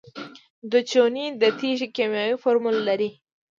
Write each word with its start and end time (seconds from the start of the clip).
د 0.71 0.73
چونې 0.89 1.25
د 1.41 1.43
تیږې 1.59 1.87
کیمیاوي 1.95 2.35
فورمول 2.41 2.77
لري. 2.87 3.09